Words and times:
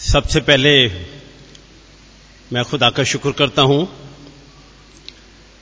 सबसे 0.00 0.40
पहले 0.40 0.70
मैं 2.52 2.64
खुदा 2.64 2.90
का 2.90 3.04
शुक्र 3.04 3.30
करता 3.32 3.62
हूँ 3.62 3.86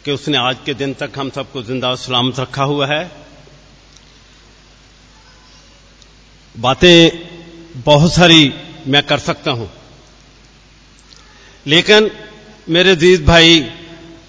कि 0.05 0.11
उसने 0.11 0.39
आज 0.39 0.57
के 0.67 0.75
दिन 0.75 0.95
तक 0.95 1.13
हम 1.17 1.31
सबको 1.31 1.63
ज़िंदा 1.63 1.95
सलामत 1.95 2.41
रखा 2.41 2.63
हुआ 2.63 2.87
है। 2.87 3.13
बातें 6.57 7.11
बहुत 7.85 8.13
सारी 8.13 8.53
मैं 8.87 9.03
कर 9.03 9.19
सकता 9.19 9.51
हूँ। 9.51 9.71
लेकिन 11.67 12.11
मेरे 12.69 12.97
दीद 12.97 13.25
भाई 13.27 13.61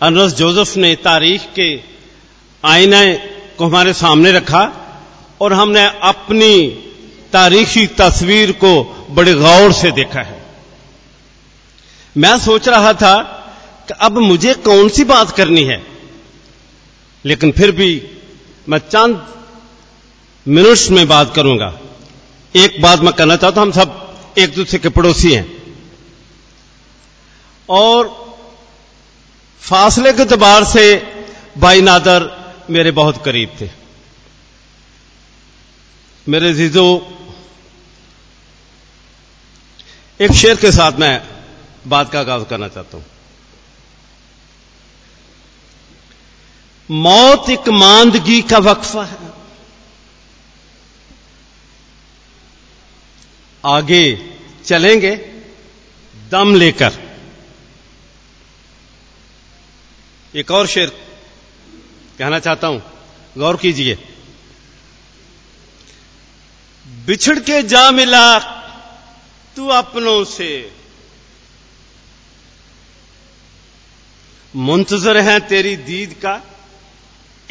अनरस 0.01 0.33
जोसेफ 0.33 0.77
ने 0.77 0.95
तारीख 0.95 1.41
के 1.41 1.81
आईने 2.63 3.13
को 3.57 3.65
हमारे 3.65 3.93
सामने 3.93 4.31
रखा 4.31 4.63
और 5.41 5.53
हमने 5.53 5.85
अपनी 6.03 6.67
तारीखी 7.33 7.87
तस्वीर 7.87 8.51
को 8.51 8.73
बड़े 9.13 9.33
गौर 9.35 9.71
से 9.73 9.91
देखा 9.91 10.21
है। 10.21 10.41
मैं 12.15 12.37
सोच 12.39 12.67
रहा 12.67 12.93
था 12.93 13.15
कि 13.87 13.93
अब 14.01 14.17
मुझे 14.19 14.53
कौन 14.63 14.89
सी 14.89 15.03
बात 15.03 15.31
करनी 15.31 15.63
है, 15.63 15.81
लेकिन 17.25 17.51
फिर 17.51 17.71
भी 17.71 17.91
मैं 18.69 18.79
चंद 18.79 19.25
मिनट्स 20.45 20.89
में 20.91 21.07
बात 21.07 21.33
करूँगा। 21.35 21.73
एक 22.55 22.81
बात 22.81 22.99
मैं 22.99 23.13
कहना 23.13 23.35
चाहता 23.35 23.61
हूँ, 23.61 23.67
हम 23.67 23.73
सब 23.73 24.35
एक 24.37 24.53
दूसरे 24.55 24.79
के 24.79 24.89
पड़ोसी 24.89 25.33
हैं। 25.33 25.47
और 27.69 28.11
फासले 29.61 30.13
के 30.13 30.25
दबार 30.25 30.63
से 30.63 30.83
भाई 31.57 31.81
नादर 31.81 32.29
मेरे 32.69 32.91
बहुत 32.91 33.23
करीब 33.25 33.49
थे। 33.61 33.69
मेरे 36.27 36.53
जीजो 36.53 36.85
एक 40.21 40.31
शेर 40.31 40.55
के 40.55 40.71
साथ 40.71 40.91
मैं 40.91 41.21
बात 41.87 42.11
का 42.11 42.19
आगाज़ 42.19 42.43
करना 42.43 42.67
चाहता 42.67 42.97
हूँ। 42.97 43.05
मौत 46.91 47.49
एक 47.49 47.69
मांदगी 47.69 48.41
का 48.41 48.57
वक्फा 48.57 49.03
है। 49.05 49.17
आगे 53.65 54.03
चलेंगे, 54.65 55.15
दम 56.29 56.55
लेकर। 56.55 56.93
एक 60.35 60.51
और 60.51 60.67
शेर 60.67 60.89
कहना 62.19 62.39
चाहता 62.39 62.67
हूँ, 62.67 62.83
गौर 63.37 63.57
कीजिए। 63.57 63.95
बिछड़ 67.05 67.39
के 67.39 67.63
जा 67.63 67.91
मिला 67.91 68.62
तू 69.55 69.67
अपनों 69.67 70.23
से। 70.25 70.71
मुंतजर 74.55 75.17
है 75.17 75.39
तेरी 75.39 75.75
दीद 75.77 76.13
का 76.13 76.41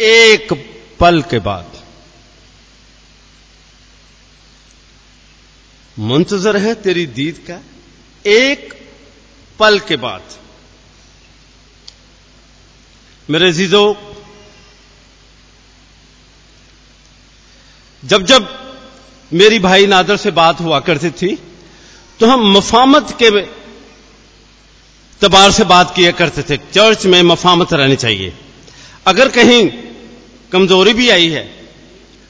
एक 0.01 0.53
पल 1.01 1.23
के 1.23 1.39
बाद। 1.39 1.83
मुंतजर 5.99 6.57
है 6.57 6.75
तेरी 6.75 7.07
दीद 7.07 7.39
का 7.51 7.61
एक 8.27 8.75
पल 9.59 9.79
के 9.81 9.97
बाद। 9.97 10.23
मेरे 13.31 13.53
जीजो 13.53 13.83
जब 18.05 18.23
जब 18.23 18.49
मेरी 19.33 19.59
भाई 19.59 19.87
नादर 19.87 20.17
से 20.17 20.31
बात 20.31 20.61
हुआ 20.61 20.81
करती 20.81 21.11
थी 21.11 21.52
तो 22.21 22.27
हम 22.27 22.51
मफामत 22.53 23.17
के 23.23 23.31
तबार 25.21 25.51
से 25.51 25.65
बात 25.65 25.95
किया 25.97 26.11
करते 26.13 26.43
थे, 26.43 26.57
चर्च 26.57 27.07
में 27.07 27.23
मफामत 27.23 27.73
रहनी 27.73 27.97
चाहिए। 27.97 28.33
अगर 29.07 29.29
कहीं 29.29 29.69
कमज़ोरी 30.53 30.93
भी 30.93 31.09
आई 31.11 31.29
है, 31.29 31.45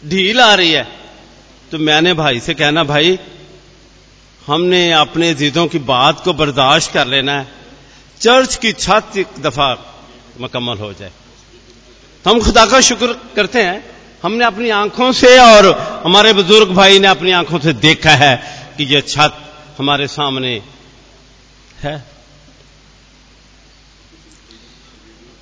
ढील 0.03 0.41
आ 0.41 0.54
रही 0.54 0.70
है 0.70 0.87
तो 1.72 1.78
मैंने 1.78 2.12
भाई 2.15 2.41
से 2.41 2.54
कहना, 2.54 2.84
भाई, 2.84 3.19
हमने 4.47 4.93
अपने 4.93 5.32
जिदों 5.34 5.66
की 5.66 5.78
बात 5.81 6.22
को 6.25 6.32
बर्दाश्त 6.34 6.93
कर 6.93 7.06
लेना 7.06 7.38
है। 7.38 7.47
चर्च 8.20 8.56
की 8.56 8.72
छत 8.75 9.16
एक 9.16 9.41
दफ़ा 9.41 9.69
मुकम्मल 10.41 10.78
हो 10.78 10.93
जाए। 10.93 11.12
तो 12.25 12.31
हम 12.31 12.41
खुदा 12.41 12.64
का 12.66 12.81
शुक्र 12.81 13.12
करते 13.37 13.62
हैं, 13.62 13.84
हमने 14.22 14.44
अपनी 14.44 14.70
आँखों 14.70 15.10
से 15.12 15.38
और 15.38 15.70
हमारे 16.04 16.32
बुज़ुर्ग 16.32 16.75
भाई 16.75 16.99
ने 16.99 17.09
अपनी 17.09 17.31
आँखों 17.32 17.59
से 17.59 17.72
देखा 17.81 18.14
है 18.16 18.34
कि 18.76 18.84
यह 18.84 19.00
छत 19.09 19.41
हमारे 19.78 20.06
सामने 20.09 20.50
है। 21.78 21.94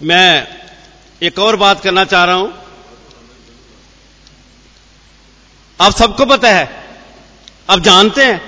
मैं 0.02 0.46
एक 1.22 1.38
और 1.38 1.56
बात 1.56 1.82
करना 1.82 2.04
चाह 2.04 2.24
रहा 2.24 2.34
हूँ। 2.34 2.52
आप 5.78 5.92
सबको 5.92 6.24
पता 6.26 6.48
है, 6.48 6.68
आप 7.70 7.78
जानते 7.80 8.24
हैं, 8.24 8.40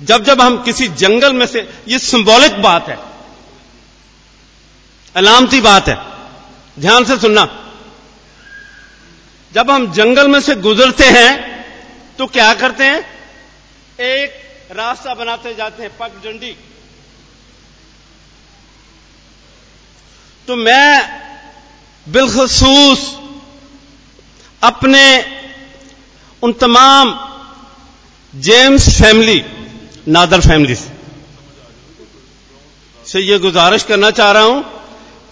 जब 0.00 0.24
जब 0.24 0.40
हम 0.40 0.62
किसी 0.62 0.88
जंगल 0.88 1.32
में 1.32 1.46
से, 1.46 1.68
ये 1.88 1.98
सिंबॉलिक 1.98 2.60
बात 2.62 2.88
है, 2.88 2.98
अलामती 5.14 5.60
बात 5.60 5.88
है, 5.88 5.96
ध्यान 6.76 7.04
से 7.04 7.18
सुनना। 7.18 7.46
जब 9.52 9.70
हम 9.70 9.90
जंगल 9.92 10.28
में 10.28 10.40
से 10.40 10.54
गुजरते 10.56 11.04
हैं 11.10 11.30
तो 12.18 12.26
क्या 12.28 12.52
करते 12.54 12.84
हैं? 12.84 13.00
एक 14.00 14.41
रास्ता 14.72 15.14
बनाते 15.14 15.54
जाते 15.54 15.82
हैं 15.82 15.90
पगडंडी 15.96 16.50
तो 20.48 20.56
मैं 20.56 20.92
बिलखसूस 22.06 23.00
अपने 24.62 25.02
उन 26.42 26.52
तमाम 26.52 27.12
जेम्स 28.32 28.88
फैमिली, 28.98 29.42
नादर 30.08 30.40
फैमिली 30.40 30.74
से 33.06 33.20
यह 33.20 33.38
गुजारिश 33.38 33.82
करना 33.82 34.10
चाह 34.12 34.30
रहा 34.32 34.42
हूँ 34.42 34.62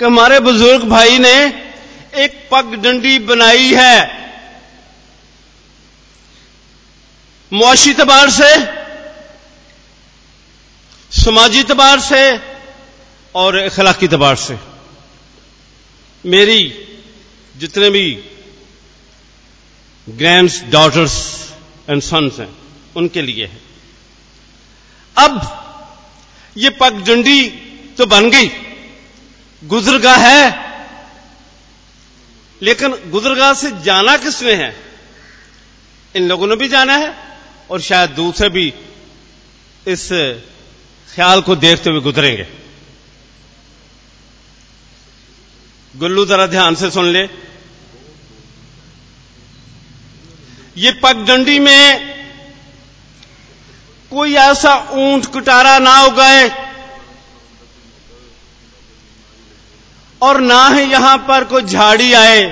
कि 0.00 0.04
हमारे 0.04 0.40
बुज़ुर्ग 0.40 0.84
भाई 0.88 1.18
ने 1.18 1.32
एक 2.24 2.48
पगडंडी 2.52 3.18
बनाई 3.26 3.72
है। 3.74 3.96
मुआशी 7.52 7.92
तबार 7.94 8.30
से 8.30 8.50
समाजी 11.20 11.62
तबार 11.62 12.00
से 12.00 12.20
और 13.34 13.56
अखलाकी 13.56 14.08
तबार 14.08 14.36
से। 14.36 14.56
मेरी 16.24 16.60
जितने 17.56 17.90
भी 17.90 18.12
ग्रैंड 20.06 20.50
डॉटर्स 20.70 21.16
एंड 21.90 22.02
सन्स 22.02 22.38
हैं, 22.40 22.48
उनके 22.96 23.22
लिए 23.22 23.46
है। 23.46 23.60
अब 25.16 25.40
ये 26.56 26.70
पगडंडी 26.70 27.48
तो 27.98 28.06
बन 28.06 28.30
गई। 28.30 28.48
गुजरगा 29.62 30.14
है, 30.16 30.44
लेकिन 32.60 32.94
गुजरगा 33.06 33.52
से 33.54 33.70
जाना 33.82 34.16
किसने 34.16 34.52
है? 34.54 34.74
इन 36.14 36.28
लोगों 36.28 36.46
ने 36.46 36.56
भी 36.56 36.68
जाना 36.68 36.96
है, 36.96 37.14
और 37.70 37.80
शायद 37.80 38.10
दूसरे 38.10 38.48
भी 38.48 38.72
इस 39.86 40.08
ख्याल 41.08 41.40
को 41.40 41.56
देखते 41.56 41.90
हुए 41.90 42.00
गुजरेंगे। 42.00 42.46
गुल्लू 45.94 46.24
जरा 46.26 46.46
ध्यान 46.46 46.74
से 46.74 46.90
सुन 46.90 47.06
ले। 47.06 47.22
ये 50.76 50.90
पगडंडी 51.02 51.58
में 51.58 52.08
कोई 54.12 54.34
ऐसा 54.34 54.74
ऊँट 54.92 55.26
कुटारा 55.26 55.78
ना 55.78 56.00
उगाए 56.02 56.48
और 60.22 60.40
ना 60.40 60.66
ही 60.68 60.82
यहाँ 60.82 61.16
पर 61.28 61.44
कोई 61.44 61.62
झाड़ी 61.62 62.12
आए 62.12 62.42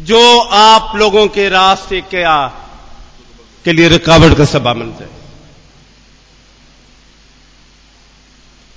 जो 0.00 0.20
आप 0.40 0.96
लोगों 0.96 1.26
के 1.28 1.48
रास्ते 1.48 2.00
के 2.10 2.22
आ 2.24 2.46
के 3.64 3.72
लिए 3.72 3.88
रुकावट 3.88 4.36
का 4.38 4.44
सबब 4.44 4.76
बन 4.76 4.92
जाए 4.98 5.19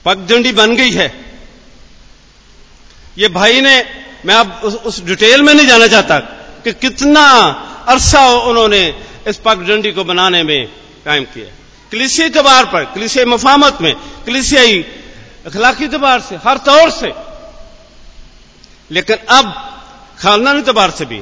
पगडंडी 0.05 0.51
बन 0.51 0.75
गई 0.75 0.91
है। 0.91 1.35
ये 3.17 3.27
भाई 3.27 3.61
ने 3.61 3.83
मैं 4.25 4.35
अब 4.35 4.61
उस, 4.63 4.75
उस 4.75 5.03
डिटेल 5.03 5.41
में 5.41 5.53
नहीं 5.53 5.67
जाना 5.67 5.87
चाहता 5.87 6.19
कि 6.63 6.73
कितना 6.73 7.29
अरसा 7.87 8.27
उन्होंने 8.27 9.05
इस 9.27 9.41
पगडंडी 9.45 9.91
को 9.91 10.03
बनाने 10.03 10.43
में 10.43 10.67
कायम 11.05 11.23
किया। 11.23 11.55
कलिसिया 11.91 12.29
तबार 12.29 12.65
पर 12.65 12.85
कलिसिया 12.85 13.25
मफामत 13.25 13.77
में 13.81 13.93
कलिसियाई 14.25 14.79
अखलाकी 15.45 15.87
तबार 15.87 16.21
से 16.21 16.35
हर 16.35 16.57
तौर 16.57 16.89
से। 16.89 17.13
लेकिन 18.91 19.17
अब 19.17 19.45
खानदानी 20.19 20.61
तबार 20.61 20.91
से 20.91 21.05
भी। 21.05 21.21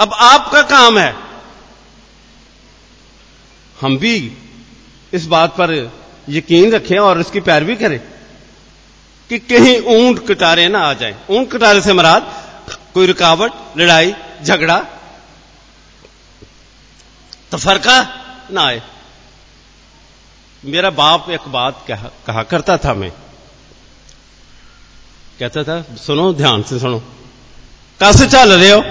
अब 0.00 0.12
आपका 0.14 0.62
काम 0.62 0.98
है। 0.98 1.16
हम 3.80 3.98
भी 3.98 4.32
इस 5.12 5.26
बात 5.26 5.50
पर 5.50 5.97
यकीन 6.28 6.72
रखें 6.72 6.98
और 6.98 7.20
इसकी 7.20 7.40
पैरवी 7.40 7.76
करें 7.76 7.98
कि 9.30 9.38
कहीं 9.38 9.80
ऊँट 9.94 10.26
कटारे 10.28 10.68
ना 10.68 10.78
आ 10.80 10.92
जाए। 10.94 11.16
ऊँट 11.30 11.50
कटारे 11.50 11.80
से 11.82 11.92
मराद 11.92 12.32
कोई 12.94 13.06
रुकावट 13.06 13.52
लड़ाई 13.78 14.14
झगड़ा 14.42 14.78
तफरका 17.52 17.98
ना 18.50 18.62
आए। 18.62 18.82
मेरा 20.62 20.90
बाप 20.90 21.30
एक 21.30 21.48
बात 21.48 21.84
कहा, 21.88 22.10
कहा 22.26 22.42
करता 22.42 22.76
था 22.76 22.94
मैं। 22.94 23.10
कहता 25.38 25.62
था 25.64 25.82
सुनो 25.96 26.32
ध्यान 26.34 26.62
से 26.62 26.78
सुनो। 26.78 26.98
कस 28.00 28.22
चल 28.24 28.52
रहे 28.52 28.70
हो? 28.70 28.82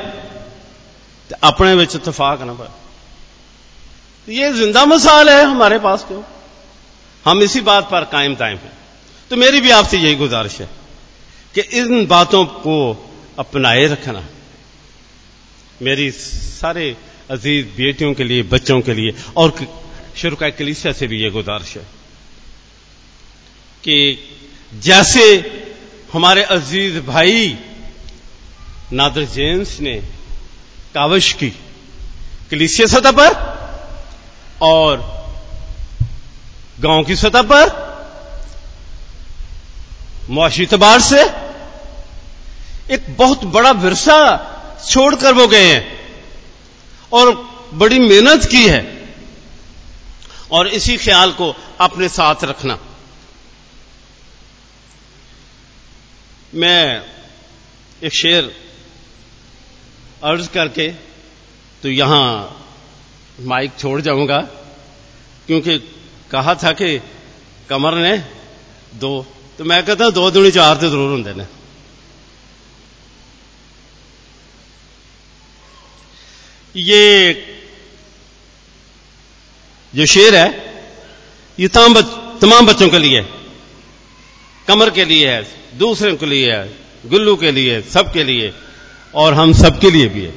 अपने 1.43 1.73
विच 1.73 1.95
इतफाक 1.95 2.41
ना 2.41 2.53
पर 2.53 2.71
ये 4.27 4.51
ज़िंदा 4.53 4.85
मिसाल 4.85 5.29
है 5.29 5.43
हमारे 5.45 5.79
पास 5.79 6.03
क्यों? 6.03 6.21
हम 7.27 7.41
इसी 7.41 7.61
बात 7.61 7.89
पर 7.91 8.03
कायम 8.03 8.35
दायम 8.35 8.57
हैं। 8.57 8.71
तो 9.31 9.35
मेरी 9.35 9.61
भी 9.61 9.69
आपसे 9.69 9.97
यही 9.97 10.15
गुजारिश 10.15 10.59
है 10.61 10.69
कि 11.55 11.61
इन 11.79 12.05
बातों 12.07 12.45
को 12.45 12.75
अपनाए 13.39 13.85
रखना। 13.85 14.23
मेरी 15.81 16.11
सारे 16.11 16.95
अज़ीज़ 17.31 17.65
बेटियों 17.67 18.13
के 18.13 18.23
लिए, 18.23 18.43
बच्चों 18.43 18.79
के 18.81 18.93
लिए 18.93 19.13
और 19.37 19.53
शुरू 20.17 20.35
का 20.35 20.49
कलीसिया 20.49 20.93
से 20.93 21.07
भी 21.07 21.21
ये 21.21 21.29
गुजारिश 21.29 21.75
है 21.77 21.83
कि 23.83 23.97
जैसे 24.73 25.25
हमारे 26.13 26.43
अज़ीज़ 26.43 26.99
भाई 27.01 27.57
नादर 28.93 29.23
जेम्स 29.25 29.79
ने 29.79 29.95
काविश 30.93 31.33
की, 31.33 31.49
कलीसिया 32.51 32.87
सतह 32.87 33.11
पर 33.11 33.29
और 34.61 35.16
गाँव 36.77 37.03
की 37.03 37.15
सतह 37.15 37.41
पर, 37.43 37.69
मुआशी 40.29 40.65
तबार 40.65 40.99
से, 41.01 41.21
एक 42.89 43.05
बहुत 43.17 43.43
बड़ा 43.45 43.71
विरसा 43.73 44.19
छोड़कर 44.85 45.33
वो 45.33 45.47
गए 45.47 45.65
हैं 45.65 45.81
और 47.11 47.33
बड़ी 47.73 47.99
मेहनत 47.99 48.45
की 48.45 48.67
है। 48.67 48.81
और 50.51 50.67
इसी 50.69 50.97
ख्याल 50.97 51.31
को 51.31 51.53
अपने 51.79 52.09
साथ 52.09 52.43
रखना। 52.43 52.77
मैं 56.55 57.03
एक 58.03 58.13
शेर 58.13 58.53
अर्ज़ 60.23 60.47
करके 60.49 60.87
तो 61.83 61.89
यहाँ 61.89 62.25
माइक 63.41 63.71
छोड़ 63.79 63.99
जाऊँगा, 64.01 64.37
क्योंकि 65.47 65.77
कहा 66.31 66.53
था 66.55 66.71
कि 66.73 66.97
कमर 67.69 67.95
ने 67.97 68.17
दो 68.95 69.11
तो 69.57 69.63
मैं 69.63 69.83
कहता 69.85 70.09
दो 70.11 70.29
दुनी 70.31 70.51
चार 70.51 70.75
तो 70.77 70.89
ज़रूर 70.89 71.09
होंगे 71.11 71.33
ने। 71.33 71.45
ये 76.75 77.03
जो 79.93 80.05
शेर 80.05 80.35
है 80.35 80.47
ये 81.57 81.67
तमाम 81.69 81.93
बच, 81.93 82.05
तमाम 82.41 82.65
बच्चों 82.67 82.89
के 82.89 82.99
लिए 82.99 83.21
कमर 84.67 84.89
के 84.89 85.05
लिए 85.05 85.29
है 85.29 85.41
दूसरे 85.77 86.15
के 86.15 86.25
लिए 86.25 86.51
है 86.51 87.09
गुल्लू 87.09 87.35
के 87.37 87.51
लिए 87.51 87.81
सबके 87.83 88.23
लिए 88.23 88.53
और 89.13 89.33
हम 89.33 89.53
सबके 89.55 89.89
लिए 89.91 90.07
भी 90.07 90.23
है। 90.25 90.33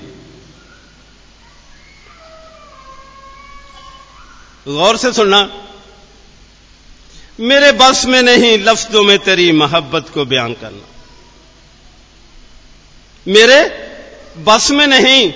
गौर 4.66 4.96
से 4.96 5.12
सुनना 5.12 5.42
मेरे 7.40 7.72
बस 7.72 8.04
में 8.04 8.22
नहीं, 8.22 8.58
लफ्जों 8.58 9.02
में 9.02 9.18
तेरी 9.18 9.52
मोहब्बत 9.52 10.08
को 10.14 10.24
बयान 10.24 10.52
करना। 10.52 10.88
मेरे 13.28 13.64
बस 14.38 14.70
में 14.70 14.86
नहीं, 14.86 15.32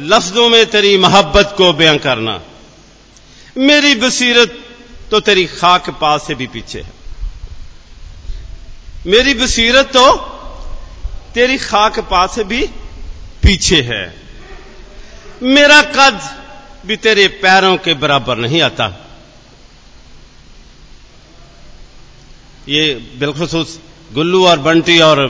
लफ्जों 0.00 0.48
में 0.48 0.66
तेरी 0.66 0.98
मोहब्बत 0.98 1.54
को 1.58 1.72
बयान 1.72 1.98
करना। 1.98 2.42
मेरी 3.56 3.94
बसीरत 3.94 4.64
तो 5.10 5.20
तेरी 5.20 5.46
खाक 5.46 5.90
पास 5.90 6.26
से 6.26 6.34
भी 6.34 6.46
पीछे 6.46 6.80
है। 6.80 6.92
मेरी 9.06 9.34
बसीरत 9.34 9.86
तो 9.86 10.16
तेरी 11.34 11.58
खाक 11.58 11.98
पास 11.98 12.34
से 12.34 12.44
भी 12.44 12.66
पीछे 13.42 13.80
है। 13.80 14.16
मेरा 15.42 15.82
कद 15.82 16.20
भी 16.86 16.96
तेरे 16.96 17.28
पैरों 17.28 17.76
के 17.76 17.94
बराबर 17.94 18.36
नहीं 18.36 18.62
आता। 18.62 19.02
ये 22.68 22.94
बिलखसूस 23.18 23.78
गुल्लू 24.14 24.46
और 24.46 24.58
बंटी 24.58 24.98
और 25.00 25.28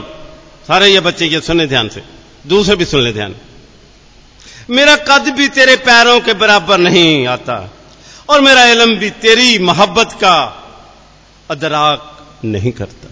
सारे 0.67 0.87
ये 0.87 0.99
बच्चे 0.99 1.25
ये 1.25 1.41
सुने 1.41 1.67
ध्यान 1.67 1.89
से, 1.89 2.03
दूसरे 2.47 2.75
भी 2.75 2.85
सुन 2.85 3.01
ले 3.01 3.13
ध्यान। 3.13 3.35
मेरा 4.69 4.95
कद 4.95 5.29
भी 5.29 5.47
तेरे 5.47 5.75
पैरों 5.75 6.19
के 6.19 6.33
बराबर 6.33 6.77
नहीं 6.77 7.27
आता, 7.27 7.57
और 8.29 8.41
मेरा 8.41 8.65
इलम 8.65 8.95
भी 8.95 9.09
तेरी 9.09 9.57
मोहब्बत 9.59 10.17
का 10.21 10.35
अदराक 11.49 12.41
नहीं 12.45 12.71
करता। 12.71 13.09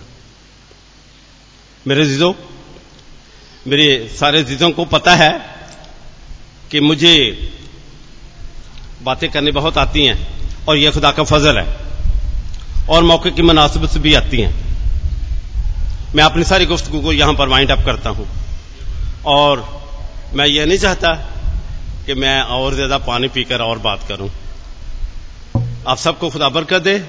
मेरे 1.88 2.06
जीजों, 2.06 2.34
मेरे 3.68 3.88
सारे 4.20 4.44
जीजों 4.44 4.72
को 4.72 4.86
पता 4.86 5.16
है 5.16 5.32
कि 6.72 6.80
मुझे 6.80 7.16
बातें 9.04 9.30
करनी 9.32 9.52
बहुत 9.52 9.78
आती 9.78 10.06
हैं, 10.06 10.18
और 10.68 10.78
यह 10.78 10.92
खुदा 10.92 11.12
का 11.12 11.24
फजल 11.24 11.58
है। 11.58 11.85
और 12.90 13.04
मौके 13.04 13.32
की 13.32 13.42
मुनासिबत 13.42 13.90
से 13.90 14.00
भी 14.00 14.14
आती 14.14 14.42
हैं। 14.42 14.54
मैं 16.16 16.24
अपनी 16.24 16.44
सारी 16.44 16.66
गुफ्तु 16.66 17.02
को 17.02 17.14
यहाँ 17.14 17.34
पर 17.34 17.48
वाइंड 17.48 17.72
अप 17.72 17.86
करता 17.86 18.10
हूँ। 18.10 18.28
और 19.26 19.64
मैं 20.34 20.46
यह 20.46 20.66
नहीं 20.66 20.78
चाहता 20.78 21.14
कि 22.06 22.14
मैं 22.14 22.42
और 22.42 22.74
ज़्यादा 22.74 22.98
पानी 22.98 23.28
पीकर 23.28 23.62
और 23.62 23.80
बात 23.80 24.08
करूँ। 24.08 24.30
आप 25.88 25.98
सबको 25.98 26.30
खुदा 26.30 26.50
बरकत 26.50 26.82
दे 26.82 27.02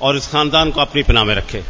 और 0.00 0.16
इस 0.16 0.26
खानदान 0.26 0.70
को 0.70 0.80
अपनी 0.80 1.02
पिना 1.02 1.24
में 1.24 1.34
रखे। 1.34 1.62